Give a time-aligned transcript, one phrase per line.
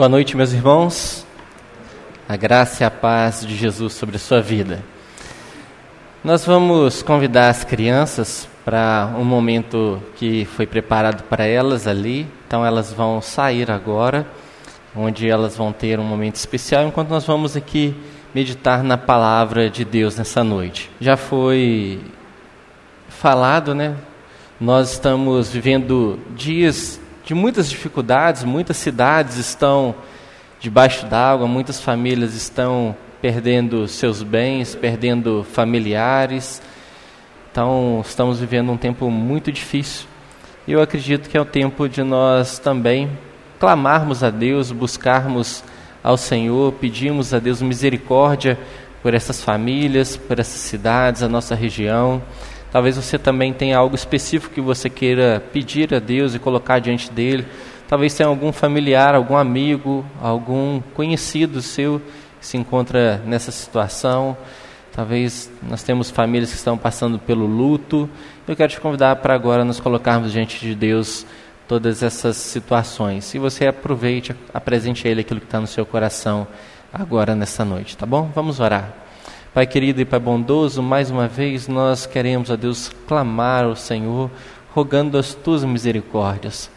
[0.00, 1.26] Boa noite, meus irmãos.
[2.26, 4.82] A graça e a paz de Jesus sobre a sua vida.
[6.24, 12.26] Nós vamos convidar as crianças para um momento que foi preparado para elas ali.
[12.46, 14.26] Então, elas vão sair agora,
[14.96, 17.94] onde elas vão ter um momento especial, enquanto nós vamos aqui
[18.34, 20.90] meditar na palavra de Deus nessa noite.
[20.98, 22.00] Já foi
[23.06, 23.94] falado, né?
[24.58, 26.98] Nós estamos vivendo dias
[27.30, 29.94] de muitas dificuldades, muitas cidades estão
[30.58, 36.60] debaixo d'água, muitas famílias estão perdendo seus bens, perdendo familiares.
[37.52, 40.08] Então, estamos vivendo um tempo muito difícil.
[40.66, 43.08] E eu acredito que é o tempo de nós também
[43.60, 45.62] clamarmos a Deus, buscarmos
[46.02, 48.58] ao Senhor, pedimos a Deus misericórdia
[49.04, 52.20] por essas famílias, por essas cidades, a nossa região.
[52.70, 57.10] Talvez você também tenha algo específico que você queira pedir a Deus e colocar diante
[57.10, 57.46] dele.
[57.88, 62.00] Talvez tenha algum familiar, algum amigo, algum conhecido seu
[62.38, 64.36] que se encontra nessa situação.
[64.92, 68.08] Talvez nós temos famílias que estão passando pelo luto.
[68.46, 71.26] Eu quero te convidar para agora nos colocarmos diante de Deus
[71.66, 73.34] todas essas situações.
[73.34, 76.46] E você aproveite, apresente a Ele aquilo que está no seu coração
[76.92, 78.30] agora nessa noite, tá bom?
[78.34, 79.09] Vamos orar.
[79.52, 84.30] Pai querido e Pai bondoso, mais uma vez nós queremos a Deus clamar ao Senhor,
[84.72, 86.70] rogando as tuas misericórdias.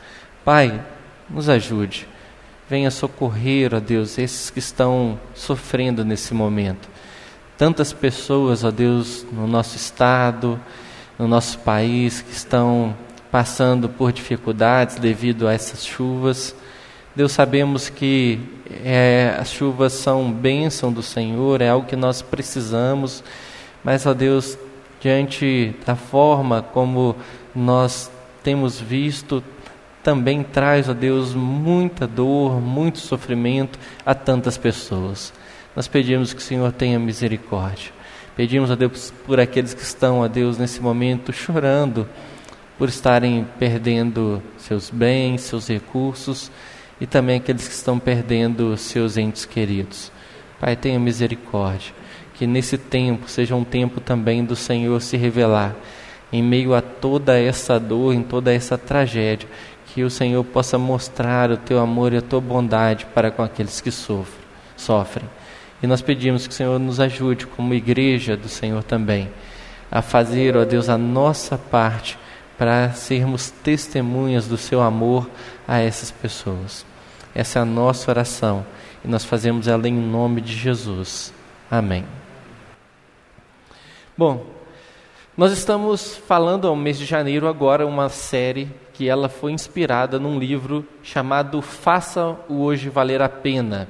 [0.43, 0.83] Pai,
[1.29, 2.07] nos ajude.
[2.67, 6.89] Venha socorrer, ó Deus, esses que estão sofrendo nesse momento.
[7.59, 10.59] Tantas pessoas, ó Deus, no nosso estado,
[11.19, 12.95] no nosso país, que estão
[13.29, 16.55] passando por dificuldades devido a essas chuvas.
[17.15, 18.39] Deus, sabemos que
[18.83, 23.23] é, as chuvas são bênção do Senhor, é algo que nós precisamos,
[23.83, 24.57] mas, ó Deus,
[25.01, 27.15] diante da forma como
[27.53, 28.11] nós
[28.43, 29.43] temos visto,
[30.01, 35.33] também traz, ó Deus, muita dor, muito sofrimento a tantas pessoas.
[35.75, 37.91] Nós pedimos que o Senhor tenha misericórdia.
[38.35, 42.07] Pedimos a Deus por aqueles que estão, a Deus, nesse momento chorando,
[42.77, 46.51] por estarem perdendo seus bens, seus recursos
[46.99, 50.11] e também aqueles que estão perdendo seus entes queridos.
[50.59, 51.93] Pai, tenha misericórdia.
[52.35, 55.75] Que nesse tempo seja um tempo também do Senhor se revelar
[56.31, 59.47] em meio a toda essa dor, em toda essa tragédia,
[59.85, 63.79] que o Senhor possa mostrar o teu amor e a tua bondade para com aqueles
[63.79, 64.41] que sofrem.
[64.75, 65.29] sofrem.
[65.83, 69.29] E nós pedimos que o Senhor nos ajude, como igreja do Senhor também,
[69.91, 72.17] a fazer, ó Deus, a nossa parte
[72.57, 75.29] para sermos testemunhas do seu amor
[75.67, 76.85] a essas pessoas.
[77.33, 78.65] Essa é a nossa oração
[79.03, 81.33] e nós fazemos ela em nome de Jesus.
[81.69, 82.05] Amém.
[84.15, 84.45] Bom,
[85.35, 90.37] nós estamos falando ao mês de janeiro agora uma série que ela foi inspirada num
[90.37, 93.87] livro chamado Faça o Hoje Valer a Pena.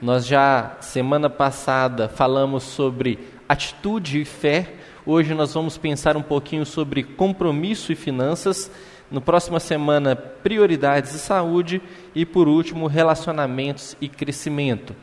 [0.00, 4.72] Nós já semana passada falamos sobre atitude e fé
[5.06, 8.70] Hoje nós vamos pensar um pouquinho sobre compromisso e finanças.
[9.10, 11.82] No próxima semana, prioridades e saúde.
[12.14, 14.96] E por último, relacionamentos e crescimento.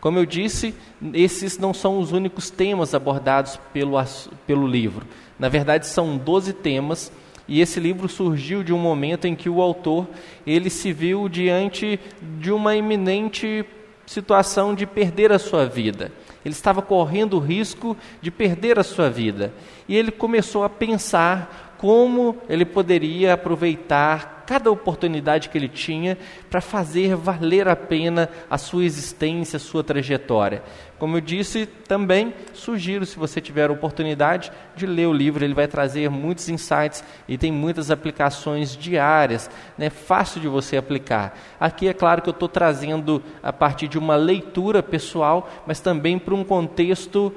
[0.00, 0.74] Como eu disse,
[1.12, 3.96] esses não são os únicos temas abordados pelo,
[4.44, 5.06] pelo livro.
[5.38, 7.12] Na verdade, são 12 temas.
[7.46, 10.08] E esse livro surgiu de um momento em que o autor
[10.44, 12.00] ele se viu diante
[12.40, 13.64] de uma iminente
[14.04, 16.10] situação de perder a sua vida.
[16.44, 19.52] Ele estava correndo o risco de perder a sua vida.
[19.88, 26.18] E ele começou a pensar como ele poderia aproveitar cada oportunidade que ele tinha
[26.50, 30.62] para fazer valer a pena a sua existência, a sua trajetória.
[30.98, 35.44] Como eu disse, também sugiro, se você tiver a oportunidade, de ler o livro.
[35.44, 41.36] Ele vai trazer muitos insights e tem muitas aplicações diárias, né, fácil de você aplicar.
[41.58, 46.18] Aqui é claro que eu estou trazendo a partir de uma leitura pessoal, mas também
[46.18, 47.32] para um contexto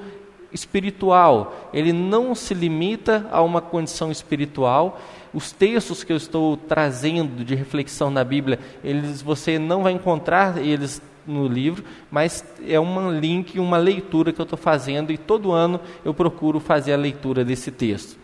[0.52, 1.70] espiritual.
[1.72, 5.00] Ele não se limita a uma condição espiritual.
[5.32, 10.58] Os textos que eu estou trazendo de reflexão na Bíblia, eles você não vai encontrar
[10.58, 15.52] eles no livro, mas é um link, uma leitura que eu estou fazendo e todo
[15.52, 18.16] ano eu procuro fazer a leitura desse texto.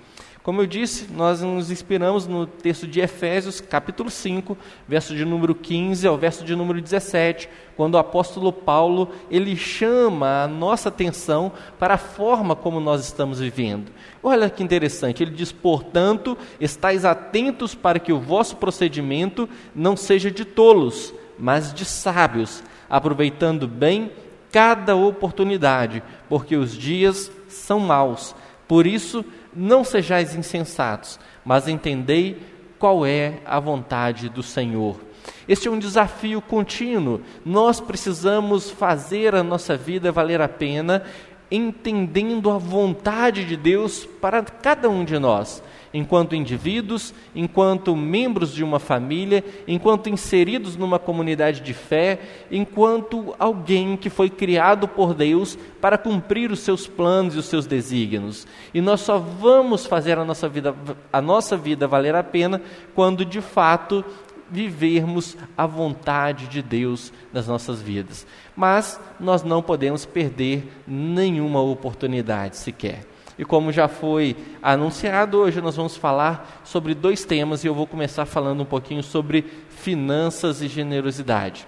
[0.44, 5.54] Como eu disse, nós nos inspiramos no texto de Efésios, capítulo 5, verso de número
[5.54, 11.50] 15 ao verso de número 17, quando o apóstolo Paulo, ele chama a nossa atenção
[11.78, 13.90] para a forma como nós estamos vivendo.
[14.22, 20.30] Olha que interessante, ele diz: "Portanto, estais atentos para que o vosso procedimento não seja
[20.30, 24.12] de tolos, mas de sábios, aproveitando bem
[24.52, 28.36] cada oportunidade, porque os dias são maus.
[28.68, 32.40] Por isso, não sejais insensatos, mas entendei
[32.78, 35.00] qual é a vontade do Senhor.
[35.48, 37.20] Este é um desafio contínuo.
[37.44, 41.02] Nós precisamos fazer a nossa vida valer a pena,
[41.50, 45.62] entendendo a vontade de Deus para cada um de nós
[45.94, 52.18] enquanto indivíduos, enquanto membros de uma família, enquanto inseridos numa comunidade de fé,
[52.50, 57.64] enquanto alguém que foi criado por Deus para cumprir os seus planos e os seus
[57.64, 58.44] desígnios.
[58.74, 60.74] E nós só vamos fazer a nossa vida,
[61.12, 62.60] a nossa vida valer a pena
[62.92, 64.04] quando de fato
[64.50, 68.26] vivermos a vontade de Deus nas nossas vidas.
[68.56, 73.13] Mas nós não podemos perder nenhuma oportunidade sequer.
[73.38, 77.86] E como já foi anunciado, hoje nós vamos falar sobre dois temas e eu vou
[77.86, 81.66] começar falando um pouquinho sobre finanças e generosidade.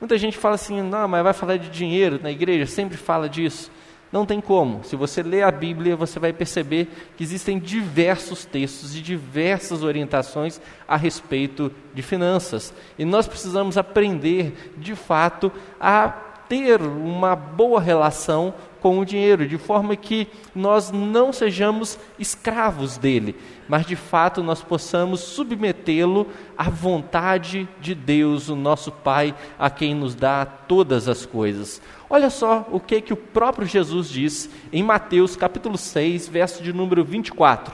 [0.00, 3.70] Muita gente fala assim: não, mas vai falar de dinheiro na igreja, sempre fala disso.
[4.12, 4.82] Não tem como.
[4.82, 10.60] Se você ler a Bíblia, você vai perceber que existem diversos textos e diversas orientações
[10.86, 12.74] a respeito de finanças.
[12.98, 16.08] E nós precisamos aprender, de fato, a
[16.48, 23.36] ter uma boa relação com o dinheiro, de forma que nós não sejamos escravos dele,
[23.68, 29.94] mas de fato nós possamos submetê-lo à vontade de Deus, o nosso Pai, a quem
[29.94, 31.80] nos dá todas as coisas.
[32.08, 36.72] Olha só o que que o próprio Jesus diz em Mateus capítulo 6, verso de
[36.72, 37.72] número 24.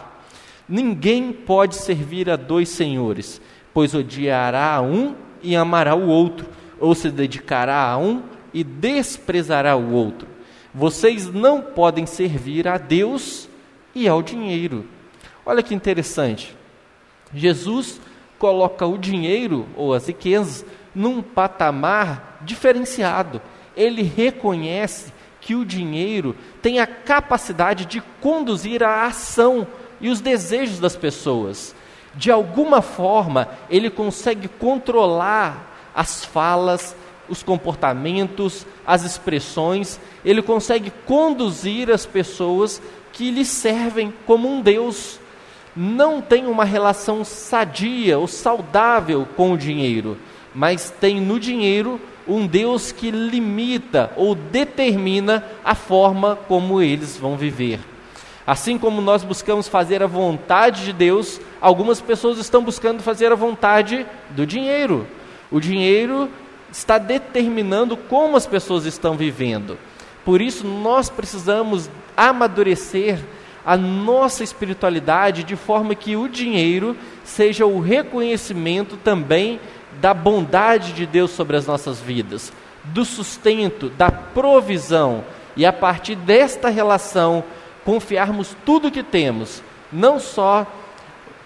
[0.69, 3.41] Ninguém pode servir a dois senhores,
[3.73, 6.47] pois odiará a um e amará o outro,
[6.81, 8.23] ou se dedicará a um
[8.53, 10.36] e desprezará o outro.
[10.79, 13.49] Vocês não podem servir a Deus
[13.95, 14.85] e ao dinheiro.
[15.47, 16.55] Olha que interessante.
[17.35, 17.99] Jesus
[18.39, 23.41] coloca o dinheiro ou as riquezas num patamar diferenciado.
[23.75, 29.67] Ele reconhece que o dinheiro tem a capacidade de conduzir a ação
[29.99, 31.75] e os desejos das pessoas.
[32.15, 36.95] De alguma forma, ele consegue controlar as falas,
[37.29, 42.81] os comportamentos, as expressões, ele consegue conduzir as pessoas
[43.13, 45.19] que lhe servem como um Deus.
[45.75, 50.17] Não tem uma relação sadia ou saudável com o dinheiro,
[50.55, 57.37] mas tem no dinheiro um Deus que limita ou determina a forma como eles vão
[57.37, 57.81] viver.
[58.47, 63.37] Assim como nós buscamos fazer a vontade de Deus, algumas pessoas estão buscando fazer a
[63.37, 65.07] vontade do dinheiro.
[65.51, 66.31] O dinheiro
[66.71, 69.79] está determinando como as pessoas estão vivendo.
[70.25, 73.19] Por isso, nós precisamos amadurecer
[73.65, 79.59] a nossa espiritualidade de forma que o dinheiro seja o reconhecimento também
[80.01, 82.53] da bondade de Deus sobre as nossas vidas,
[82.85, 85.25] do sustento, da provisão,
[85.57, 87.43] e a partir desta relação
[87.85, 90.67] confiarmos tudo que temos, não só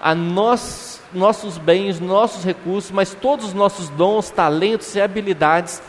[0.00, 5.82] a nós nossos bens, nossos recursos, mas todos os nossos dons, talentos e habilidades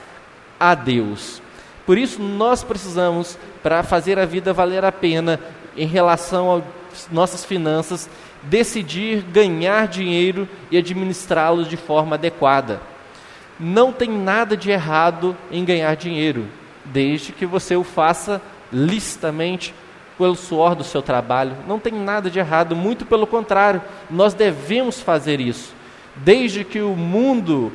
[0.59, 1.41] a Deus.
[1.85, 5.39] Por isso, nós precisamos, para fazer a vida valer a pena
[5.75, 8.09] em relação às nossas finanças,
[8.43, 12.81] decidir ganhar dinheiro e administrá-los de forma adequada.
[13.59, 16.47] Não tem nada de errado em ganhar dinheiro,
[16.85, 18.41] desde que você o faça
[18.71, 19.73] licitamente,
[20.21, 21.57] pelo suor do seu trabalho.
[21.67, 25.73] Não tem nada de errado, muito pelo contrário, nós devemos fazer isso.
[26.15, 27.71] Desde que o mundo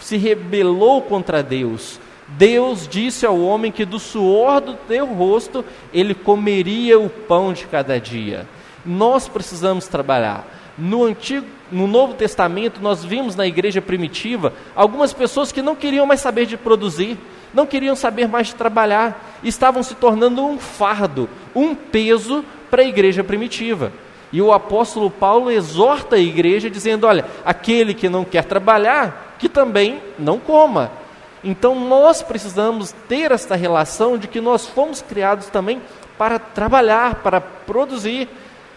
[0.00, 6.14] se rebelou contra Deus, Deus disse ao homem que do suor do teu rosto ele
[6.14, 8.46] comeria o pão de cada dia.
[8.86, 10.46] Nós precisamos trabalhar.
[10.78, 16.06] No antigo, no Novo Testamento, nós vimos na igreja primitiva algumas pessoas que não queriam
[16.06, 17.18] mais saber de produzir,
[17.52, 22.86] não queriam saber mais de trabalhar, estavam se tornando um fardo, um peso para a
[22.86, 23.92] igreja primitiva.
[24.32, 29.48] E o apóstolo Paulo exorta a igreja dizendo: olha, aquele que não quer trabalhar, que
[29.48, 30.90] também não coma.
[31.42, 35.80] Então nós precisamos ter esta relação de que nós fomos criados também
[36.18, 38.28] para trabalhar, para produzir.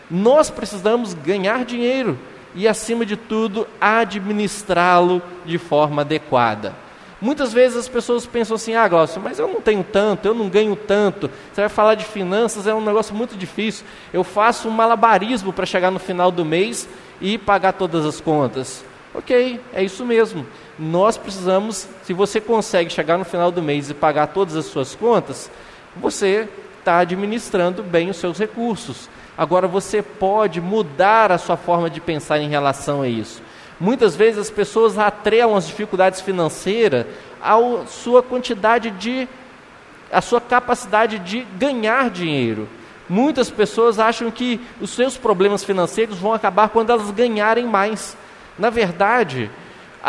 [0.09, 2.17] Nós precisamos ganhar dinheiro
[2.53, 6.75] e, acima de tudo, administrá-lo de forma adequada.
[7.21, 10.49] Muitas vezes as pessoas pensam assim: ah, Glaucio, mas eu não tenho tanto, eu não
[10.49, 11.29] ganho tanto.
[11.53, 13.85] Você vai falar de finanças, é um negócio muito difícil.
[14.11, 16.89] Eu faço um malabarismo para chegar no final do mês
[17.21, 18.83] e pagar todas as contas.
[19.13, 20.45] Ok, é isso mesmo.
[20.79, 24.95] Nós precisamos, se você consegue chegar no final do mês e pagar todas as suas
[24.95, 25.51] contas,
[25.95, 26.47] você
[26.79, 29.09] está administrando bem os seus recursos.
[29.37, 33.41] Agora você pode mudar a sua forma de pensar em relação a isso.
[33.81, 37.07] Muitas vezes as pessoas atrelam as dificuldades financeiras
[37.41, 37.57] à
[37.87, 39.27] sua quantidade de,
[40.11, 42.69] à sua capacidade de ganhar dinheiro.
[43.09, 48.15] Muitas pessoas acham que os seus problemas financeiros vão acabar quando elas ganharem mais.
[48.55, 49.49] Na verdade,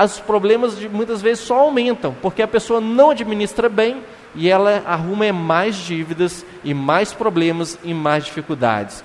[0.04, 4.02] os problemas de, muitas vezes só aumentam, porque a pessoa não administra bem
[4.34, 9.02] e ela arruma mais dívidas e mais problemas e mais dificuldades.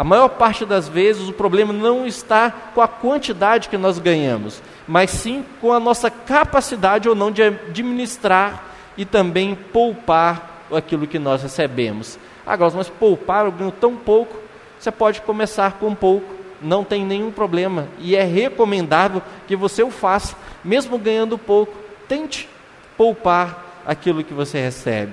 [0.00, 4.62] A maior parte das vezes o problema não está com a quantidade que nós ganhamos,
[4.88, 8.64] mas sim com a nossa capacidade ou não de administrar
[8.96, 12.18] e também poupar aquilo que nós recebemos.
[12.46, 14.38] Agora, mas poupar eu ganho tão pouco,
[14.78, 19.90] você pode começar com pouco, não tem nenhum problema e é recomendável que você o
[19.90, 21.76] faça, mesmo ganhando pouco.
[22.08, 22.48] Tente
[22.96, 25.12] poupar aquilo que você recebe.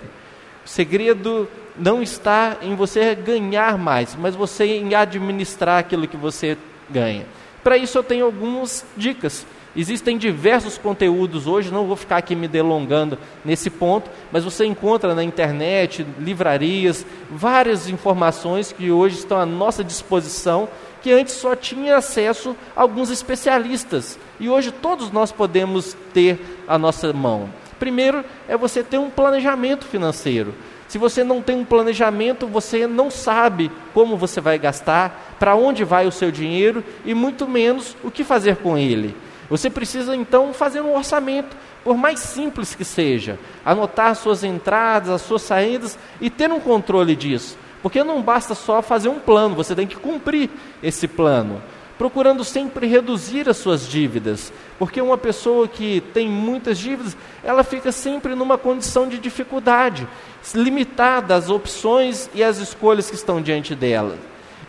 [0.65, 1.46] O segredo
[1.78, 6.58] não está em você ganhar mais, mas você em administrar aquilo que você
[6.90, 7.26] ganha.
[7.64, 9.46] Para isso eu tenho algumas dicas.
[9.76, 15.14] Existem diversos conteúdos hoje, não vou ficar aqui me delongando nesse ponto, mas você encontra
[15.14, 20.68] na internet, livrarias, várias informações que hoje estão à nossa disposição,
[21.04, 24.18] que antes só tinha acesso a alguns especialistas.
[24.40, 27.48] E hoje todos nós podemos ter à nossa mão.
[27.78, 30.56] Primeiro é você ter um planejamento financeiro.
[30.88, 35.84] Se você não tem um planejamento, você não sabe como você vai gastar, para onde
[35.84, 39.15] vai o seu dinheiro e muito menos o que fazer com ele.
[39.50, 45.10] Você precisa então fazer um orçamento, por mais simples que seja, anotar as suas entradas,
[45.10, 47.58] as suas saídas e ter um controle disso.
[47.82, 50.50] Porque não basta só fazer um plano, você tem que cumprir
[50.82, 51.62] esse plano,
[51.98, 54.54] procurando sempre reduzir as suas dívidas.
[54.77, 60.08] Porque uma pessoa que tem muitas dívidas, ela fica sempre numa condição de dificuldade,
[60.54, 64.18] limitada às opções e às escolhas que estão diante dela.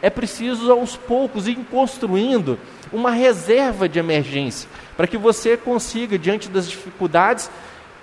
[0.00, 2.58] É preciso aos poucos ir construindo
[2.92, 7.50] uma reserva de emergência, para que você consiga, diante das dificuldades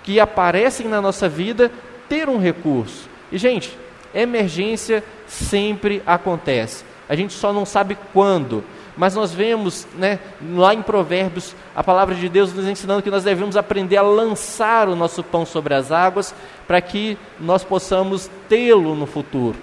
[0.02, 1.72] que aparecem na nossa vida,
[2.08, 3.08] ter um recurso.
[3.32, 3.76] E, gente,
[4.14, 6.84] emergência sempre acontece.
[7.08, 8.62] A gente só não sabe quando.
[8.96, 10.18] Mas nós vemos, né,
[10.54, 14.88] lá em Provérbios, a palavra de Deus nos ensinando que nós devemos aprender a lançar
[14.88, 16.34] o nosso pão sobre as águas
[16.66, 19.58] para que nós possamos tê-lo no futuro.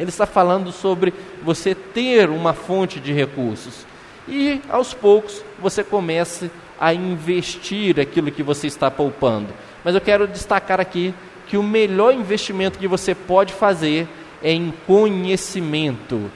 [0.00, 3.86] Ele está falando sobre você ter uma fonte de recursos
[4.26, 9.48] e aos poucos você comece a investir aquilo que você está poupando.
[9.84, 11.14] Mas eu quero destacar aqui
[11.46, 14.08] que o melhor investimento que você pode fazer
[14.42, 16.30] é em conhecimento.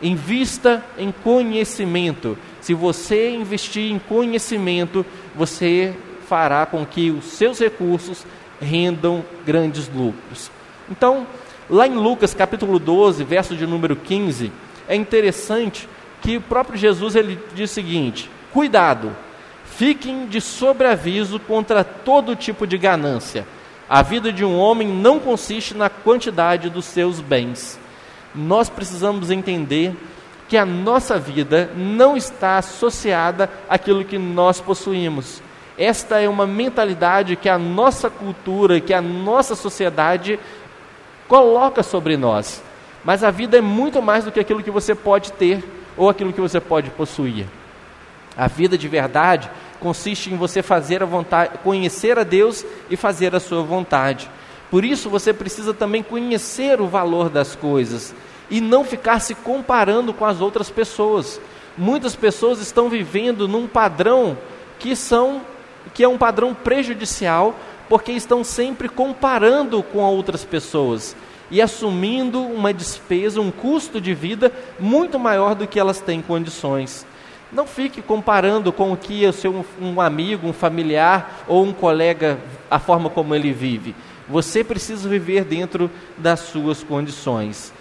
[0.00, 2.38] Invista em conhecimento.
[2.60, 5.94] Se você investir em conhecimento, você
[6.28, 8.24] fará com que os seus recursos
[8.60, 10.50] rendam grandes lucros.
[10.90, 11.26] Então,
[11.68, 14.52] lá em Lucas capítulo 12, verso de número 15,
[14.88, 15.88] é interessante
[16.20, 19.14] que o próprio Jesus ele diz o seguinte: cuidado,
[19.64, 23.46] fiquem de sobreaviso contra todo tipo de ganância.
[23.88, 27.78] A vida de um homem não consiste na quantidade dos seus bens.
[28.38, 29.96] Nós precisamos entender
[30.48, 35.42] que a nossa vida não está associada àquilo que nós possuímos.
[35.76, 40.38] Esta é uma mentalidade que a nossa cultura, que a nossa sociedade
[41.26, 42.62] coloca sobre nós.
[43.04, 45.64] Mas a vida é muito mais do que aquilo que você pode ter
[45.96, 47.44] ou aquilo que você pode possuir.
[48.36, 53.34] A vida de verdade consiste em você fazer a vontade, conhecer a Deus e fazer
[53.34, 54.30] a sua vontade.
[54.70, 58.14] Por isso você precisa também conhecer o valor das coisas
[58.50, 61.40] e não ficar se comparando com as outras pessoas.
[61.76, 64.36] Muitas pessoas estão vivendo num padrão
[64.78, 65.42] que são
[65.94, 67.54] que é um padrão prejudicial,
[67.88, 71.16] porque estão sempre comparando com outras pessoas
[71.50, 77.06] e assumindo uma despesa, um custo de vida muito maior do que elas têm condições.
[77.50, 82.38] Não fique comparando com o que o seu um amigo, um familiar ou um colega,
[82.70, 83.94] a forma como ele vive.
[84.28, 87.72] Você precisa viver dentro das suas condições.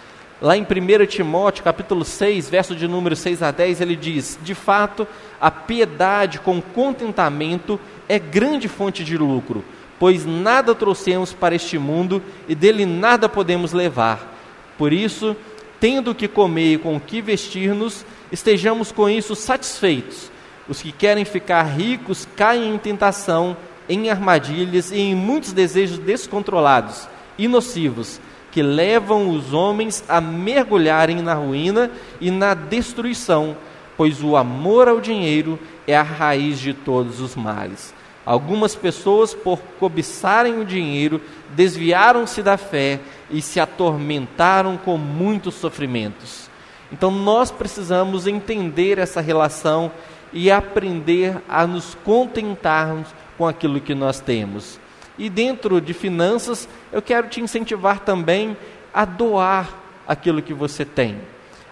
[0.42, 4.54] Lá em 1 Timóteo, capítulo 6, verso de número 6 a 10, ele diz: De
[4.54, 5.08] fato,
[5.42, 9.64] a piedade com contentamento é grande fonte de lucro
[10.00, 14.36] pois nada trouxemos para este mundo e dele nada podemos levar.
[14.78, 15.36] Por isso,
[15.80, 20.32] tendo o que comer e com o que vestir-nos, estejamos com isso satisfeitos.
[20.68, 23.58] Os que querem ficar ricos caem em tentação,
[23.90, 28.20] em armadilhas e em muitos desejos descontrolados e nocivos,
[28.58, 33.56] que levam os homens a mergulharem na ruína e na destruição,
[33.96, 37.94] pois o amor ao dinheiro é a raiz de todos os males.
[38.26, 41.22] Algumas pessoas, por cobiçarem o dinheiro,
[41.56, 43.00] desviaram-se da fé
[43.30, 46.50] e se atormentaram com muitos sofrimentos.
[46.92, 49.92] Então nós precisamos entender essa relação
[50.34, 54.80] e aprender a nos contentarmos com aquilo que nós temos.
[55.18, 58.56] E dentro de finanças, eu quero te incentivar também
[58.94, 59.70] a doar
[60.08, 61.18] aquilo que você tem.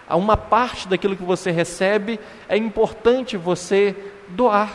[0.08, 3.96] Uma parte daquilo que você recebe é importante você
[4.28, 4.72] doar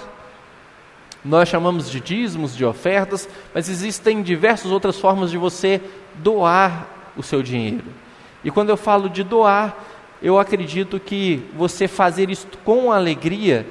[1.23, 5.79] Nós chamamos de dízimos, de ofertas, mas existem diversas outras formas de você
[6.15, 7.85] doar o seu dinheiro.
[8.43, 9.77] E quando eu falo de doar,
[10.21, 13.67] eu acredito que você fazer isso com alegria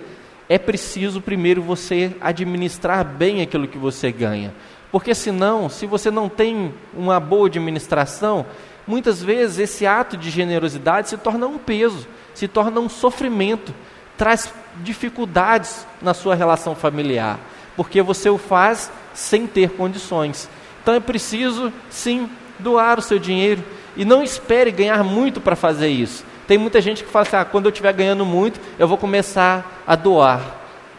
[0.48, 4.54] é preciso primeiro você administrar bem aquilo que você ganha.
[4.90, 8.44] Porque senão, se você não tem uma boa administração,
[8.86, 13.72] muitas vezes esse ato de generosidade se torna um peso, se torna um sofrimento,
[14.16, 17.38] traz dificuldades na sua relação familiar,
[17.76, 20.48] porque você o faz sem ter condições.
[20.82, 22.28] Então é preciso, sim,
[22.58, 23.62] doar o seu dinheiro
[23.96, 26.24] e não espere ganhar muito para fazer isso.
[26.46, 29.82] Tem muita gente que fala assim: ah, quando eu estiver ganhando muito, eu vou começar
[29.86, 30.40] a doar.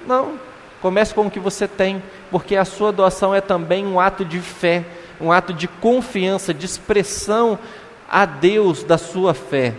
[0.08, 0.40] Não,
[0.82, 4.40] comece com o que você tem, porque a sua doação é também um ato de
[4.40, 4.86] fé,
[5.20, 7.58] um ato de confiança, de expressão
[8.10, 9.76] a Deus da sua fé.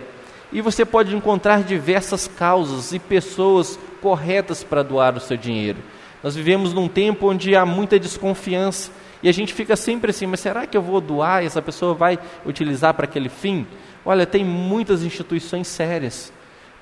[0.51, 5.79] E você pode encontrar diversas causas e pessoas corretas para doar o seu dinheiro.
[6.23, 8.91] Nós vivemos num tempo onde há muita desconfiança
[9.21, 11.93] e a gente fica sempre assim: mas será que eu vou doar e essa pessoa
[11.93, 13.65] vai utilizar para aquele fim?
[14.05, 16.31] Olha, tem muitas instituições sérias.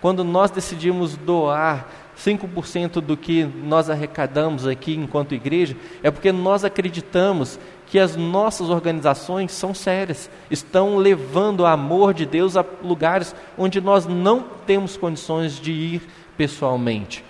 [0.01, 1.87] Quando nós decidimos doar
[2.17, 8.69] 5% do que nós arrecadamos aqui enquanto igreja, é porque nós acreditamos que as nossas
[8.69, 14.95] organizações são sérias, estão levando o amor de Deus a lugares onde nós não temos
[14.95, 16.01] condições de ir
[16.37, 17.23] pessoalmente.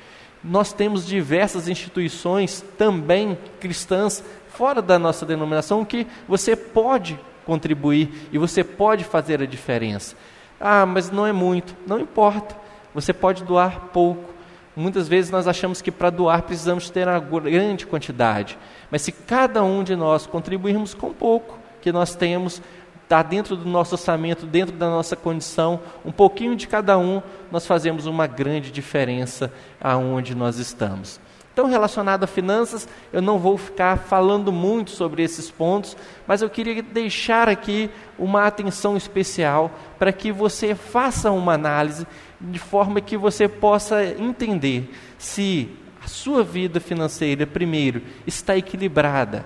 [0.43, 8.38] Nós temos diversas instituições também cristãs fora da nossa denominação que você pode contribuir e
[8.38, 10.15] você pode fazer a diferença.
[10.59, 12.55] Ah, mas não é muito, não importa.
[12.93, 14.30] Você pode doar pouco.
[14.75, 18.57] Muitas vezes nós achamos que para doar precisamos ter uma grande quantidade.
[18.89, 22.61] Mas se cada um de nós contribuirmos com pouco que nós temos,
[23.03, 27.65] está dentro do nosso orçamento, dentro da nossa condição, um pouquinho de cada um, nós
[27.67, 31.19] fazemos uma grande diferença aonde nós estamos.
[31.53, 36.50] Então, relacionado a finanças, eu não vou ficar falando muito sobre esses pontos, mas eu
[36.50, 39.69] queria deixar aqui uma atenção especial
[40.00, 42.07] para que você faça uma análise
[42.41, 45.69] de forma que você possa entender se
[46.03, 49.45] a sua vida financeira, primeiro, está equilibrada.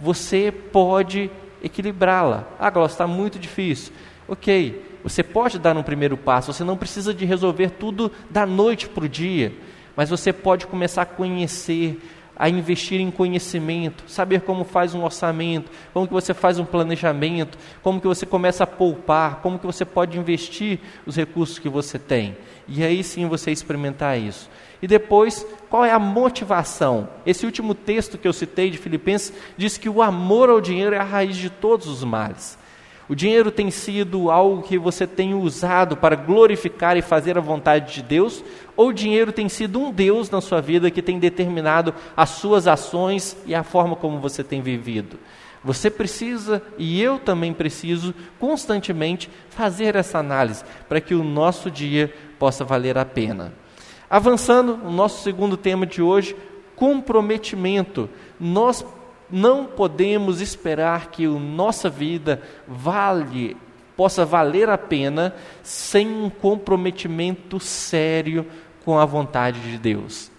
[0.00, 1.30] Você pode
[1.62, 2.46] equilibrá-la.
[2.58, 3.92] Ah, Glaucio, está muito difícil.
[4.28, 8.88] Ok, você pode dar um primeiro passo, você não precisa de resolver tudo da noite
[8.88, 9.52] para o dia,
[9.94, 12.00] mas você pode começar a conhecer,
[12.36, 17.56] a investir em conhecimento, saber como faz um orçamento, como que você faz um planejamento,
[17.82, 21.98] como que você começa a poupar, como que você pode investir os recursos que você
[21.98, 22.36] tem.
[22.68, 24.50] E aí sim você experimentar isso.
[24.82, 27.08] E depois, qual é a motivação?
[27.24, 30.98] Esse último texto que eu citei de Filipenses diz que o amor ao dinheiro é
[30.98, 32.58] a raiz de todos os males.
[33.08, 37.94] O dinheiro tem sido algo que você tem usado para glorificar e fazer a vontade
[37.94, 38.42] de Deus,
[38.76, 42.66] ou o dinheiro tem sido um Deus na sua vida que tem determinado as suas
[42.66, 45.18] ações e a forma como você tem vivido?
[45.62, 52.12] Você precisa, e eu também preciso, constantemente fazer essa análise para que o nosso dia
[52.38, 53.52] possa valer a pena.
[54.08, 56.36] Avançando, o nosso segundo tema de hoje,
[56.76, 58.08] comprometimento.
[58.38, 58.84] Nós
[59.30, 63.56] não podemos esperar que a nossa vida vale,
[63.96, 68.46] possa valer a pena sem um comprometimento sério
[68.84, 70.30] com a vontade de Deus.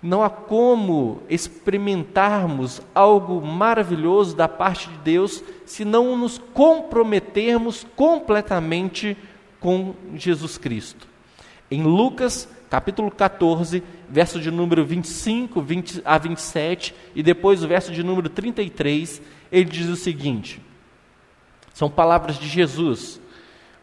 [0.00, 9.16] Não há como experimentarmos algo maravilhoso da parte de Deus se não nos comprometermos completamente
[9.58, 11.08] com Jesus Cristo.
[11.68, 17.92] Em Lucas capítulo 14, verso de número 25 20 a 27, e depois o verso
[17.92, 20.60] de número 33, ele diz o seguinte:
[21.78, 23.20] são palavras de Jesus.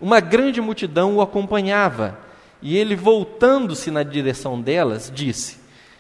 [0.01, 2.19] Uma grande multidão o acompanhava,
[2.61, 5.59] e ele, voltando-se na direção delas, disse: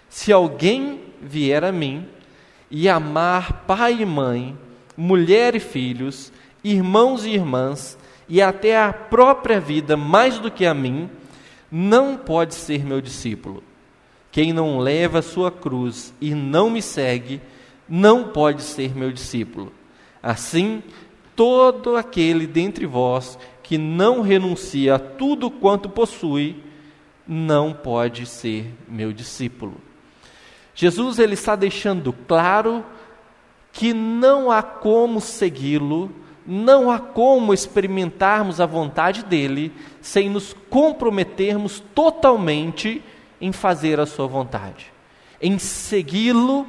[0.09, 2.05] Se alguém vier a mim
[2.69, 4.57] e amar pai e mãe,
[4.97, 10.73] mulher e filhos, irmãos e irmãs, e até a própria vida mais do que a
[10.73, 11.09] mim,
[11.77, 13.61] não pode ser meu discípulo.
[14.31, 17.41] Quem não leva a sua cruz e não me segue,
[17.87, 19.73] não pode ser meu discípulo.
[20.23, 20.81] Assim,
[21.35, 26.63] todo aquele dentre vós que não renuncia a tudo quanto possui,
[27.27, 29.75] não pode ser meu discípulo.
[30.73, 32.85] Jesus ele está deixando claro
[33.73, 36.09] que não há como segui-lo
[36.45, 43.03] não há como experimentarmos a vontade dele sem nos comprometermos totalmente
[43.41, 44.93] em fazer a sua vontade,
[45.41, 46.67] em segui-lo,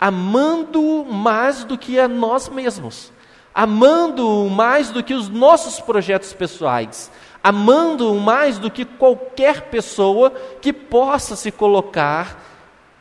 [0.00, 3.12] amando-o mais do que a nós mesmos,
[3.54, 7.10] amando-o mais do que os nossos projetos pessoais,
[7.42, 12.42] amando-o mais do que qualquer pessoa que possa se colocar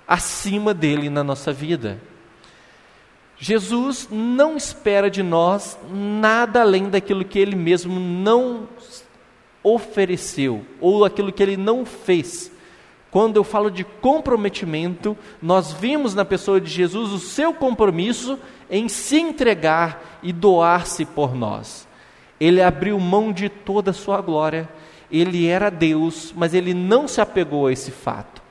[0.07, 1.99] acima dele na nossa vida.
[3.43, 8.69] Jesus não espera de nós nada além daquilo que ele mesmo não
[9.62, 12.49] ofereceu ou aquilo que ele não fez.
[13.12, 18.88] Quando eu falo de comprometimento, nós vimos na pessoa de Jesus o seu compromisso em
[18.88, 21.86] se entregar e doar-se por nós.
[22.39, 24.69] Ele abriu mão de toda a sua glória,
[25.12, 28.41] ele era Deus, mas ele não se apegou a esse fato.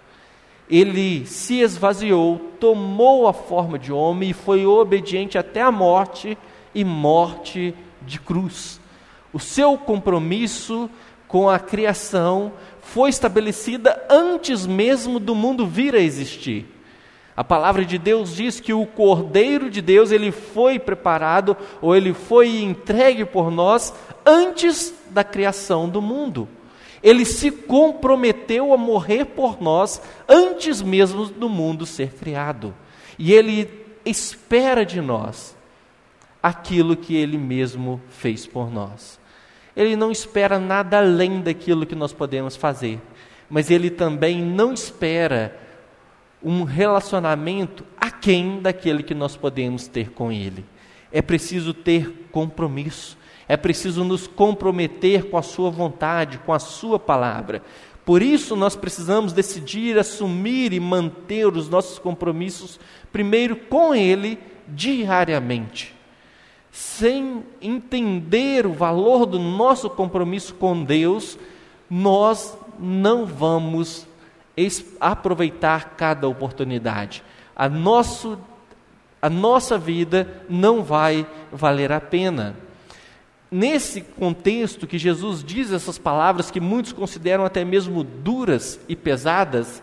[0.72, 6.38] Ele se esvaziou, tomou a forma de homem e foi obediente até a morte
[6.74, 8.80] e morte de cruz.
[9.34, 10.88] O seu compromisso
[11.28, 16.64] com a criação foi estabelecida antes mesmo do mundo vir a existir.
[17.36, 22.14] A palavra de Deus diz que o Cordeiro de Deus ele foi preparado ou ele
[22.14, 23.92] foi entregue por nós
[24.24, 26.48] antes da criação do mundo.
[27.02, 32.74] Ele se comprometeu a morrer por nós antes mesmo do mundo ser criado.
[33.18, 33.68] E ele
[34.04, 35.56] espera de nós
[36.42, 39.20] aquilo que ele mesmo fez por nós.
[39.76, 43.00] Ele não espera nada além daquilo que nós podemos fazer,
[43.48, 45.58] mas ele também não espera
[46.42, 50.64] um relacionamento aquém daquele que nós podemos ter com ele.
[51.10, 53.16] É preciso ter compromisso,
[53.52, 57.62] é preciso nos comprometer com a sua vontade, com a sua palavra.
[58.04, 62.80] Por isso nós precisamos decidir assumir e manter os nossos compromissos
[63.12, 65.94] primeiro com ele diariamente
[66.72, 71.38] sem entender o valor do nosso compromisso com Deus,
[71.88, 74.08] nós não vamos
[74.98, 77.22] aproveitar cada oportunidade.
[77.54, 78.38] A, nosso,
[79.20, 82.56] a nossa vida não vai valer a pena.
[83.54, 89.82] Nesse contexto que Jesus diz essas palavras que muitos consideram até mesmo duras e pesadas,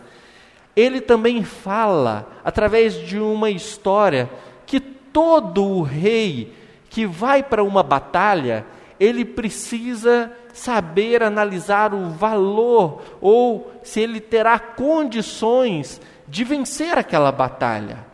[0.74, 4.28] ele também fala através de uma história
[4.66, 6.52] que todo o rei
[6.88, 8.66] que vai para uma batalha,
[8.98, 18.09] ele precisa saber analisar o valor ou se ele terá condições de vencer aquela batalha.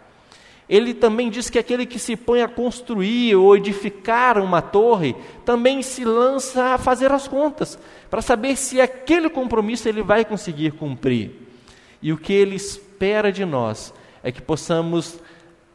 [0.68, 5.80] Ele também diz que aquele que se põe a construir ou edificar uma torre também
[5.80, 7.78] se lança a fazer as contas,
[8.10, 11.30] para saber se aquele compromisso ele vai conseguir cumprir.
[12.02, 15.20] E o que ele espera de nós é que possamos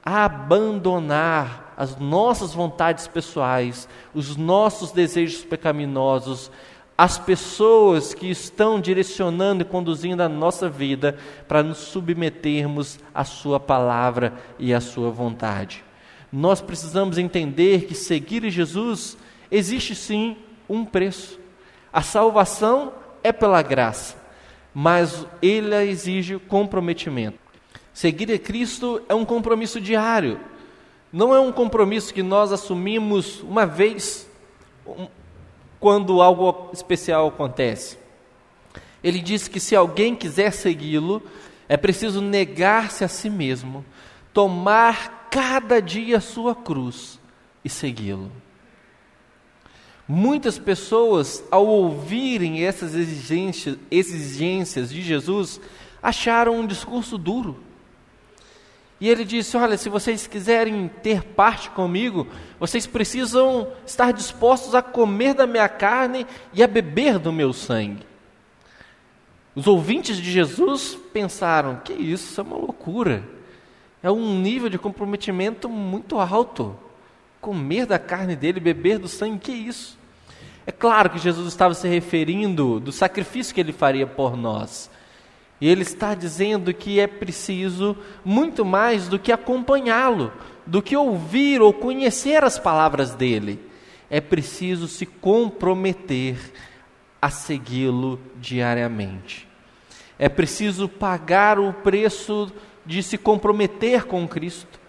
[0.04, 6.51] abandonar as nossas vontades pessoais, os nossos desejos pecaminosos,
[7.01, 13.59] as pessoas que estão direcionando e conduzindo a nossa vida para nos submetermos à Sua
[13.59, 15.83] palavra e à Sua vontade.
[16.31, 19.17] Nós precisamos entender que seguir Jesus
[19.49, 20.37] existe sim
[20.69, 21.39] um preço.
[21.91, 24.15] A salvação é pela graça,
[24.71, 27.39] mas ele exige comprometimento.
[27.91, 30.39] Seguir a Cristo é um compromisso diário.
[31.11, 34.29] Não é um compromisso que nós assumimos uma vez
[35.81, 37.97] quando algo especial acontece.
[39.03, 41.23] Ele diz que se alguém quiser segui-lo,
[41.67, 43.83] é preciso negar-se a si mesmo,
[44.31, 47.19] tomar cada dia a sua cruz
[47.65, 48.31] e segui-lo.
[50.07, 55.59] Muitas pessoas, ao ouvirem essas exigências, exigências de Jesus,
[56.03, 57.70] acharam um discurso duro
[59.01, 62.27] e ele disse: Olha, se vocês quiserem ter parte comigo,
[62.59, 68.05] vocês precisam estar dispostos a comer da minha carne e a beber do meu sangue.
[69.55, 73.23] Os ouvintes de Jesus pensaram: Que isso, isso é uma loucura.
[74.03, 76.77] É um nível de comprometimento muito alto.
[77.41, 79.97] Comer da carne dele, beber do sangue, que isso?
[80.65, 84.91] É claro que Jesus estava se referindo do sacrifício que ele faria por nós.
[85.62, 87.95] E ele está dizendo que é preciso
[88.26, 90.34] muito mais do que acompanhá-lo,
[90.65, 93.60] do que ouvir ou conhecer as palavras dele.
[94.10, 96.36] É preciso se comprometer
[97.21, 99.47] a segui-lo diariamente.
[100.17, 102.52] É preciso pagar o preço
[102.84, 104.80] de se comprometer com Cristo.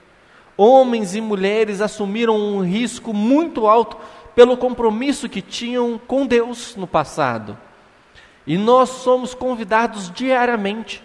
[0.57, 3.99] Homens e mulheres assumiram um risco muito alto
[4.35, 7.59] pelo compromisso que tinham com Deus no passado.
[8.46, 11.02] E nós somos convidados diariamente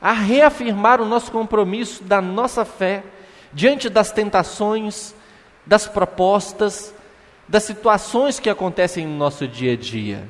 [0.00, 3.02] a reafirmar o nosso compromisso da nossa fé
[3.52, 5.14] diante das tentações,
[5.66, 6.94] das propostas,
[7.48, 10.28] das situações que acontecem no nosso dia a dia.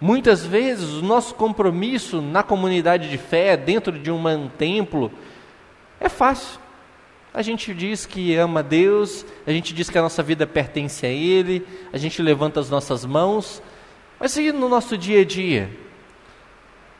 [0.00, 5.10] Muitas vezes o nosso compromisso na comunidade de fé, dentro de um templo,
[5.98, 6.60] é fácil.
[7.34, 11.10] A gente diz que ama Deus, a gente diz que a nossa vida pertence a
[11.10, 13.60] Ele, a gente levanta as nossas mãos,
[14.18, 15.70] mas e no nosso dia a dia?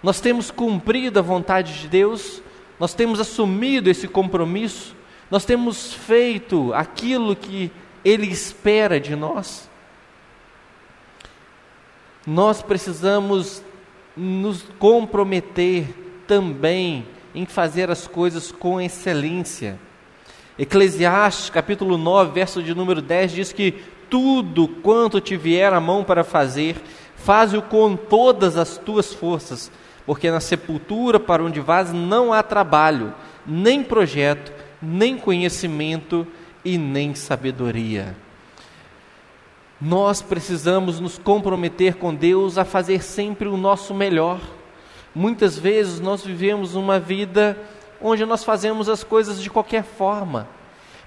[0.03, 2.43] Nós temos cumprido a vontade de Deus?
[2.79, 4.95] nós temos assumido esse compromisso,
[5.31, 7.71] nós temos feito aquilo que
[8.05, 9.69] Ele espera de nós.
[12.27, 13.63] Nós precisamos
[14.17, 15.87] nos comprometer
[16.27, 19.79] também em fazer as coisas com excelência.
[20.59, 26.03] Eclesiastes, capítulo 9, verso de número 10 diz que tudo quanto te vier a mão
[26.03, 26.77] para fazer,
[27.23, 29.71] faze-o com todas as tuas forças,
[30.07, 33.13] porque na sepultura para onde vás não há trabalho,
[33.47, 36.27] nem projeto, nem conhecimento
[36.65, 38.17] e nem sabedoria.
[39.81, 44.41] Nós precisamos nos comprometer com Deus a fazer sempre o nosso melhor.
[45.15, 47.57] Muitas vezes nós vivemos uma vida
[48.01, 50.49] onde nós fazemos as coisas de qualquer forma.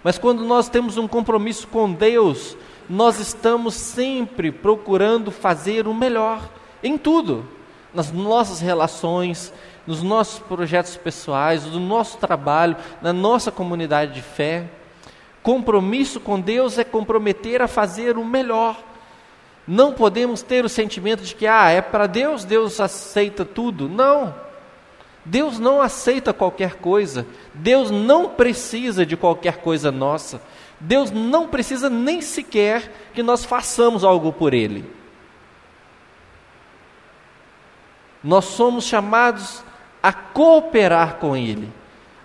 [0.04, 2.56] Mas quando nós temos um compromisso com Deus,
[2.92, 6.50] nós estamos sempre procurando fazer o melhor
[6.84, 7.46] em tudo,
[7.94, 9.54] nas nossas relações,
[9.88, 14.66] nos nossos projetos pessoais, no nosso trabalho, na nossa comunidade de fé.
[15.42, 18.78] Compromisso com Deus é comprometer a fazer o melhor.
[19.66, 23.88] Não podemos ter o sentimento de que, ah, é para Deus, Deus aceita tudo.
[23.88, 24.36] Não.
[25.24, 27.26] Deus não aceita qualquer coisa.
[27.54, 30.42] Deus não precisa de qualquer coisa nossa.
[30.82, 34.84] Deus não precisa nem sequer que nós façamos algo por Ele.
[38.24, 39.64] Nós somos chamados
[40.02, 41.72] a cooperar com Ele.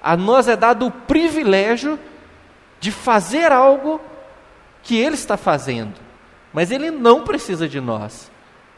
[0.03, 1.99] A nós é dado o privilégio
[2.81, 4.01] de fazer algo
[4.83, 5.95] que Ele está fazendo,
[6.53, 8.31] mas Ele não precisa de nós.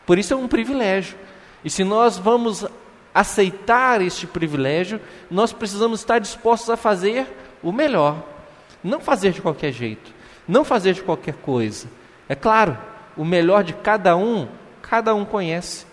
[0.05, 1.17] Por isso é um privilégio.
[1.64, 2.67] E se nós vamos
[3.14, 7.27] aceitar este privilégio, nós precisamos estar dispostos a fazer
[7.62, 8.38] o melhor.
[8.83, 10.12] Não fazer de qualquer jeito,
[10.47, 11.88] não fazer de qualquer coisa.
[12.29, 12.79] É claro,
[13.17, 14.49] o melhor de cada um,
[14.81, 15.87] cada um conhece.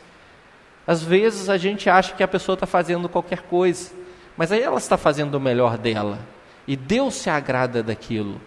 [0.86, 3.92] Às vezes a gente acha que a pessoa está fazendo qualquer coisa,
[4.38, 6.20] mas aí ela está fazendo o melhor dela.
[6.68, 8.40] E Deus se agrada daquilo.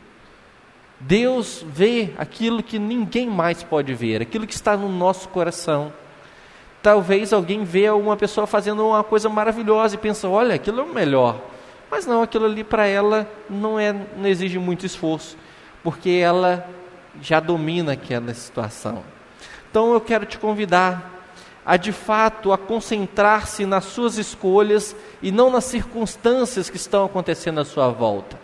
[1.00, 5.92] Deus vê aquilo que ninguém mais pode ver, aquilo que está no nosso coração.
[6.82, 10.92] Talvez alguém vê uma pessoa fazendo uma coisa maravilhosa e pensa, olha, aquilo é o
[10.92, 11.40] melhor.
[11.90, 15.36] Mas não, aquilo ali para ela não, é, não exige muito esforço,
[15.82, 16.68] porque ela
[17.20, 19.02] já domina aquela situação.
[19.70, 21.18] Então eu quero te convidar
[21.64, 27.60] a de fato a concentrar-se nas suas escolhas e não nas circunstâncias que estão acontecendo
[27.60, 28.38] à sua volta.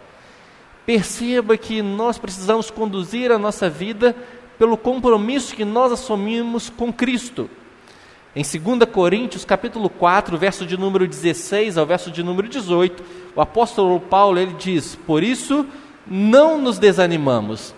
[0.85, 4.15] Perceba que nós precisamos conduzir a nossa vida
[4.59, 7.49] pelo compromisso que nós assumimos com Cristo.
[8.37, 13.01] Em 2 Coríntios, capítulo 4, verso de número 16 ao verso de número 18,
[13.37, 15.64] o apóstolo Paulo ele diz: "Por isso
[16.05, 17.73] não nos desanimamos,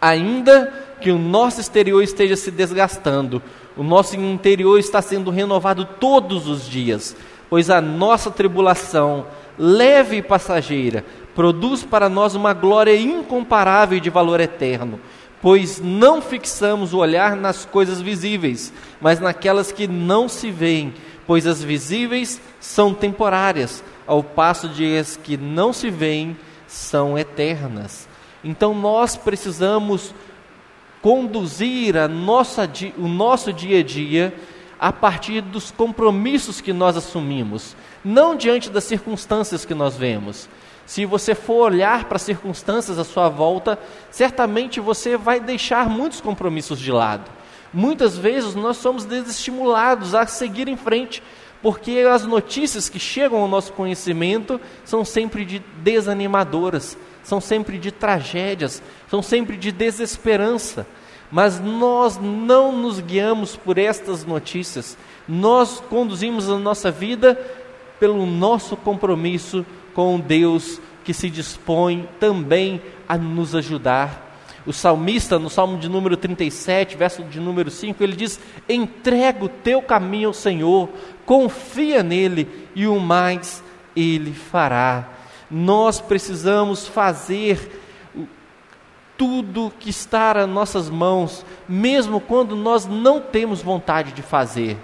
[0.00, 3.40] ainda que o nosso exterior esteja se desgastando,
[3.76, 7.16] o nosso interior está sendo renovado todos os dias,
[7.48, 9.24] pois a nossa tribulação,
[9.56, 14.98] leve e passageira, produz para nós uma glória incomparável de valor eterno."
[15.44, 20.94] Pois não fixamos o olhar nas coisas visíveis, mas naquelas que não se veem,
[21.26, 26.34] pois as visíveis são temporárias, ao passo de as que não se veem
[26.66, 28.08] são eternas.
[28.42, 30.14] Então nós precisamos
[31.02, 34.34] conduzir a nossa, o nosso dia a dia
[34.80, 40.48] a partir dos compromissos que nós assumimos, não diante das circunstâncias que nós vemos.
[40.86, 43.78] Se você for olhar para as circunstâncias à sua volta,
[44.10, 47.30] certamente você vai deixar muitos compromissos de lado.
[47.72, 51.22] Muitas vezes nós somos desestimulados a seguir em frente,
[51.62, 57.90] porque as notícias que chegam ao nosso conhecimento são sempre de desanimadoras, são sempre de
[57.90, 60.86] tragédias, são sempre de desesperança.
[61.32, 67.34] Mas nós não nos guiamos por estas notícias, nós conduzimos a nossa vida
[67.98, 69.64] pelo nosso compromisso
[69.94, 74.22] com Deus que se dispõe também a nos ajudar.
[74.66, 79.48] O salmista, no Salmo de número 37, verso de número 5, ele diz: Entrega o
[79.48, 80.88] teu caminho ao Senhor,
[81.26, 83.62] confia nele e o mais
[83.94, 85.08] ele fará.
[85.50, 87.82] Nós precisamos fazer
[89.16, 94.76] tudo que está às nossas mãos, mesmo quando nós não temos vontade de fazer.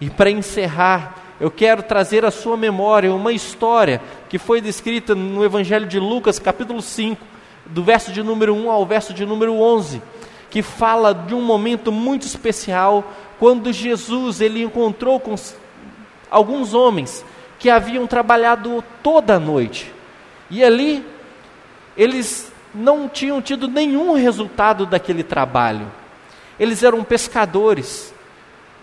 [0.00, 5.44] E para encerrar, eu quero trazer à sua memória uma história que foi descrita no
[5.44, 7.22] Evangelho de Lucas, capítulo 5,
[7.66, 10.00] do verso de número 1 ao verso de número 11,
[10.48, 13.04] que fala de um momento muito especial
[13.38, 15.34] quando Jesus ele encontrou com
[16.30, 17.22] alguns homens
[17.58, 19.92] que haviam trabalhado toda a noite.
[20.50, 21.04] E ali
[21.94, 25.92] eles não tinham tido nenhum resultado daquele trabalho.
[26.58, 28.13] Eles eram pescadores,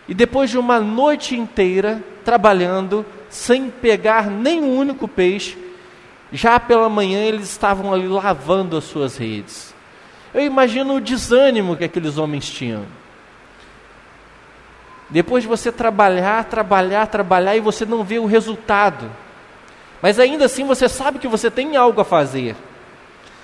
[0.07, 5.57] E depois de uma noite inteira trabalhando, sem pegar nem um único peixe,
[6.31, 9.73] já pela manhã eles estavam ali lavando as suas redes.
[10.33, 12.85] Eu imagino o desânimo que aqueles homens tinham.
[15.09, 19.11] Depois de você trabalhar, trabalhar, trabalhar e você não vê o resultado.
[20.01, 22.55] Mas ainda assim você sabe que você tem algo a fazer.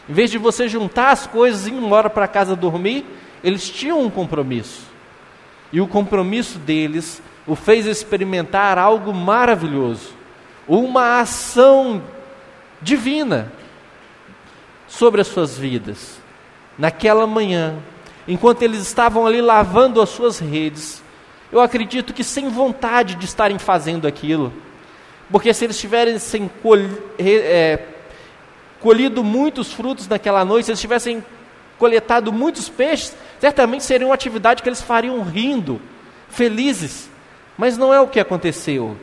[0.10, 3.06] Em vez de você juntar as coisas e ir embora para casa dormir,
[3.44, 4.97] eles tinham um compromisso.
[5.72, 10.10] E o compromisso deles o fez experimentar algo maravilhoso,
[10.68, 12.02] uma ação
[12.82, 13.52] divina
[14.88, 16.20] sobre as suas vidas.
[16.78, 17.76] Naquela manhã,
[18.28, 21.02] enquanto eles estavam ali lavando as suas redes,
[21.52, 24.52] eu acredito que sem vontade de estarem fazendo aquilo,
[25.32, 26.50] porque se eles tivessem
[27.18, 27.80] é,
[28.80, 31.24] colhido muitos frutos naquela noite, se eles tivessem
[31.78, 35.82] coletado muitos peixes, certamente seria uma atividade que eles fariam rindo,
[36.30, 37.10] felizes.
[37.58, 38.98] Mas não é o que aconteceu.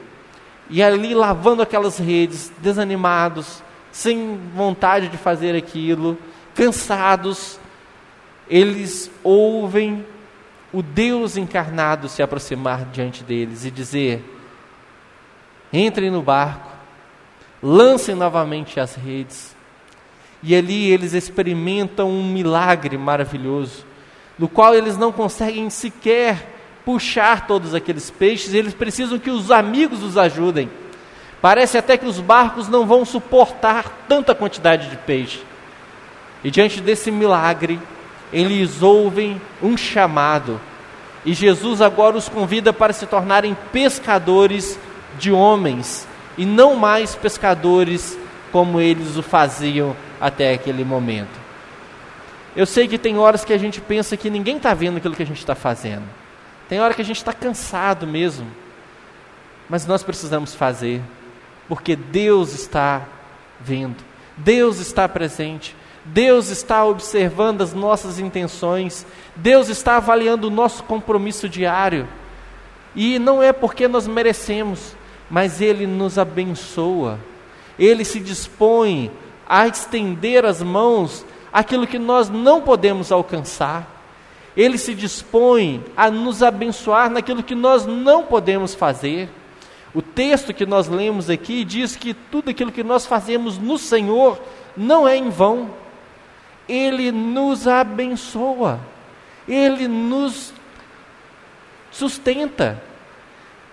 [0.70, 6.18] E ali lavando aquelas redes, desanimados, sem vontade de fazer aquilo,
[6.54, 7.58] cansados,
[8.48, 10.04] eles ouvem
[10.72, 14.24] o Deus encarnado se aproximar diante deles e dizer:
[15.72, 16.70] entrem no barco,
[17.62, 19.54] lancem novamente as redes.
[20.44, 23.86] E ali eles experimentam um milagre maravilhoso,
[24.38, 26.54] no qual eles não conseguem sequer
[26.84, 30.68] puxar todos aqueles peixes, eles precisam que os amigos os ajudem.
[31.40, 35.42] Parece até que os barcos não vão suportar tanta quantidade de peixe.
[36.42, 37.80] E diante desse milagre,
[38.30, 40.60] eles ouvem um chamado.
[41.24, 44.78] E Jesus agora os convida para se tornarem pescadores
[45.18, 48.18] de homens e não mais pescadores
[48.52, 51.44] como eles o faziam até aquele momento.
[52.56, 55.22] Eu sei que tem horas que a gente pensa que ninguém está vendo aquilo que
[55.22, 56.04] a gente está fazendo.
[56.68, 58.46] Tem hora que a gente está cansado mesmo.
[59.68, 61.02] Mas nós precisamos fazer
[61.68, 63.02] porque Deus está
[63.60, 63.96] vendo,
[64.36, 65.74] Deus está presente,
[66.04, 72.06] Deus está observando as nossas intenções, Deus está avaliando o nosso compromisso diário.
[72.94, 74.94] E não é porque nós merecemos,
[75.30, 77.18] mas Ele nos abençoa,
[77.78, 79.10] Ele se dispõe
[79.48, 83.90] a estender as mãos aquilo que nós não podemos alcançar.
[84.56, 89.28] Ele se dispõe a nos abençoar naquilo que nós não podemos fazer.
[89.94, 94.40] O texto que nós lemos aqui diz que tudo aquilo que nós fazemos no Senhor
[94.76, 95.70] não é em vão.
[96.68, 98.80] Ele nos abençoa,
[99.46, 100.52] ele nos
[101.90, 102.82] sustenta,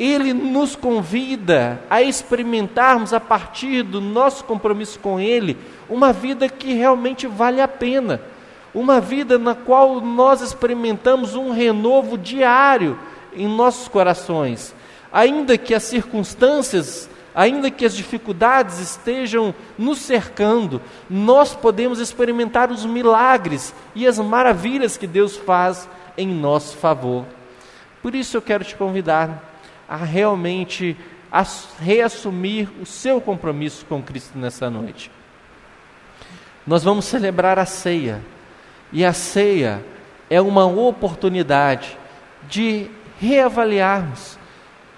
[0.04, 5.58] ele nos convida a experimentarmos a partir do nosso compromisso com Ele
[5.90, 8.22] uma vida que realmente vale a pena,
[8.74, 12.98] uma vida na qual nós experimentamos um renovo diário
[13.36, 14.74] em nossos corações
[15.12, 22.86] ainda que as circunstâncias, ainda que as dificuldades estejam nos cercando, nós podemos experimentar os
[22.86, 25.88] milagres e as maravilhas que Deus faz
[26.18, 27.26] em nosso favor.
[28.02, 29.51] Por isso eu quero te convidar
[29.92, 30.96] a realmente
[31.30, 31.46] a
[31.80, 35.12] reassumir o seu compromisso com Cristo nessa noite.
[36.66, 38.22] Nós vamos celebrar a ceia,
[38.94, 39.84] e a ceia
[40.30, 41.98] é uma oportunidade
[42.48, 44.40] de reavaliarmos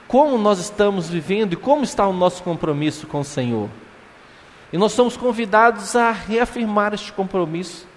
[0.08, 3.69] como nós estamos vivendo e como está o nosso compromisso com o Senhor.
[4.71, 7.88] E nós somos convidados a reafirmar este compromisso.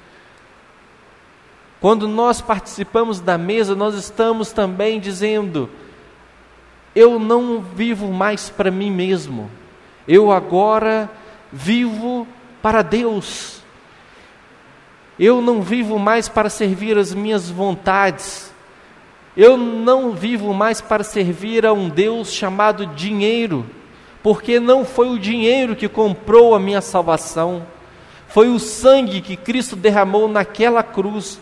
[1.79, 5.69] Quando nós participamos da mesa, nós estamos também dizendo:
[6.97, 9.51] eu não vivo mais para mim mesmo,
[10.09, 11.11] eu agora
[11.53, 12.27] vivo
[12.63, 13.61] para Deus.
[15.19, 18.53] Eu não vivo mais para servir as minhas vontades,
[19.37, 23.67] eu não vivo mais para servir a um Deus chamado dinheiro,
[24.23, 27.67] porque não foi o dinheiro que comprou a minha salvação,
[28.29, 31.39] foi o sangue que Cristo derramou naquela cruz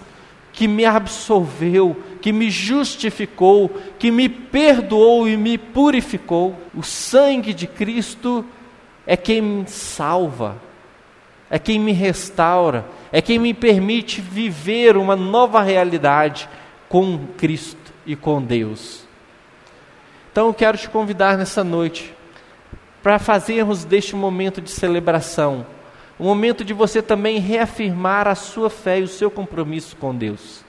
[0.53, 3.69] que me absolveu, que me justificou,
[3.99, 6.57] que me perdoou e me purificou.
[6.75, 8.43] O sangue de Cristo
[9.07, 10.57] é quem me salva,
[11.51, 16.49] é quem me restaura, é quem me permite viver uma nova realidade
[16.89, 19.07] com Cristo e com Deus.
[20.33, 22.15] Então eu quero te convidar nessa noite
[23.03, 25.67] para fazermos deste momento de celebração
[26.19, 30.64] um momento de você também reafirmar a sua fé e o seu compromisso com Deus.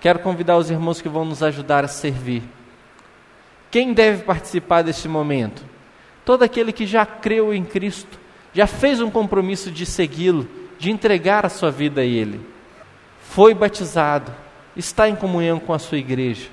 [0.00, 2.42] Quero convidar os irmãos que vão nos ajudar a servir.
[3.70, 5.64] Quem deve participar deste momento?
[6.24, 8.18] Todo aquele que já creu em Cristo,
[8.52, 12.40] já fez um compromisso de segui-lo, de entregar a sua vida a Ele,
[13.20, 14.32] foi batizado,
[14.76, 16.48] está em comunhão com a sua igreja,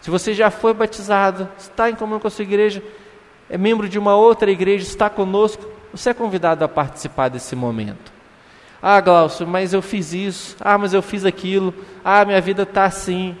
[0.00, 2.82] Se você já foi batizado, está em comunhão com a sua igreja,
[3.50, 8.17] é membro de uma outra igreja, está conosco, você é convidado a participar desse momento.
[8.80, 10.56] Ah, Glaucio, mas eu fiz isso.
[10.60, 11.74] Ah, mas eu fiz aquilo.
[12.04, 13.36] Ah, minha vida está assim.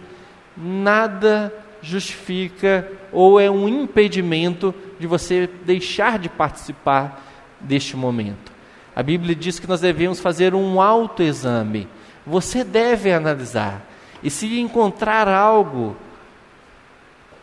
[0.56, 7.24] Nada justifica ou é um impedimento de você deixar de participar
[7.60, 8.52] deste momento.
[8.94, 11.88] A Bíblia diz que nós devemos fazer um autoexame.
[12.26, 13.86] Você deve analisar.
[14.22, 15.96] E se encontrar algo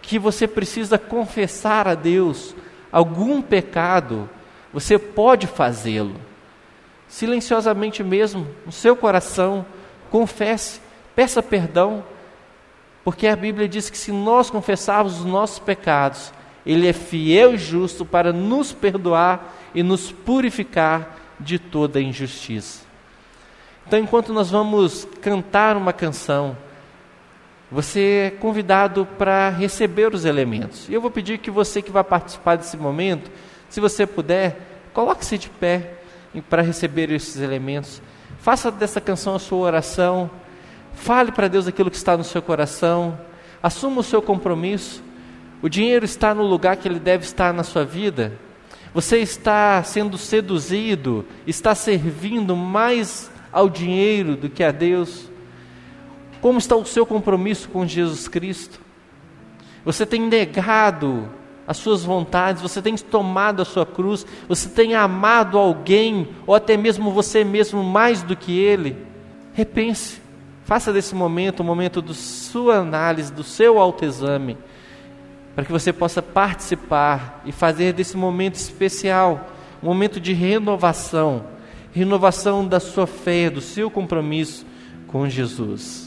[0.02, 2.54] que você precisa confessar a Deus,
[2.92, 4.30] algum pecado,
[4.74, 6.16] você pode fazê-lo.
[7.16, 9.66] Silenciosamente mesmo, no seu coração,
[10.12, 10.82] confesse,
[11.16, 12.04] peça perdão,
[13.06, 16.34] porque a Bíblia diz que se nós confessarmos os nossos pecados,
[16.66, 22.84] Ele é fiel e justo para nos perdoar e nos purificar de toda injustiça.
[23.88, 26.58] Então, enquanto nós vamos cantar uma canção,
[27.72, 30.90] você é convidado para receber os elementos.
[30.90, 33.32] E eu vou pedir que você que vai participar desse momento,
[33.70, 34.60] se você puder,
[34.94, 36.02] coloque-se de pé
[36.42, 38.02] para receber esses elementos.
[38.40, 40.30] Faça dessa canção a sua oração.
[40.94, 43.20] Fale para Deus aquilo que está no seu coração.
[43.62, 45.04] Assuma o seu compromisso.
[45.62, 48.34] O dinheiro está no lugar que ele deve estar na sua vida.
[48.94, 55.30] Você está sendo seduzido, está servindo mais ao dinheiro do que a Deus.
[56.40, 58.80] Como está o seu compromisso com Jesus Cristo?
[59.84, 61.30] Você tem negado
[61.68, 66.78] as suas vontades, você tem tomado a sua cruz, você tem amado alguém, ou até
[66.78, 68.96] mesmo você mesmo mais do que ele.
[69.54, 70.22] Repense,
[70.64, 74.58] faça desse momento um momento da sua análise, do seu autoexame,
[75.56, 79.50] para que você possa participar e fazer desse momento especial,
[79.82, 81.46] um momento de renovação,
[81.92, 84.66] renovação da sua fé, do seu compromisso
[85.08, 86.05] com Jesus.